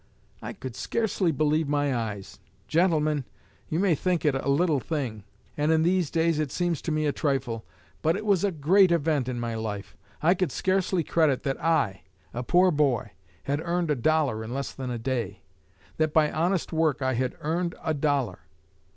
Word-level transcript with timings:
I 0.41 0.53
could 0.53 0.75
scarcely 0.75 1.31
believe 1.31 1.69
my 1.69 1.95
eyes. 1.95 2.39
Gentlemen, 2.67 3.23
you 3.69 3.79
may 3.79 3.93
think 3.93 4.25
it 4.25 4.33
a 4.33 4.49
little 4.49 4.79
thing, 4.79 5.23
and 5.55 5.71
in 5.71 5.83
these 5.83 6.09
days 6.09 6.39
it 6.39 6.51
seems 6.51 6.81
to 6.81 6.91
me 6.91 7.05
a 7.05 7.11
trifle; 7.11 7.63
but 8.01 8.17
it 8.17 8.25
was 8.25 8.43
a 8.43 8.49
great 8.51 8.91
event 8.91 9.29
in 9.29 9.39
my 9.39 9.53
life. 9.53 9.95
I 10.19 10.33
could 10.33 10.51
scarcely 10.51 11.03
credit 11.03 11.43
that 11.43 11.63
I, 11.63 12.01
a 12.33 12.41
poor 12.41 12.71
boy, 12.71 13.11
had 13.43 13.61
earned 13.63 13.91
a 13.91 13.95
dollar 13.95 14.43
in 14.43 14.55
less 14.55 14.71
than 14.71 14.89
a 14.89 14.97
day, 14.97 15.41
that 15.97 16.13
by 16.15 16.31
honest 16.31 16.73
work 16.73 17.03
I 17.03 17.13
had 17.13 17.35
earned 17.39 17.75
a 17.83 17.93
dollar. 17.93 18.39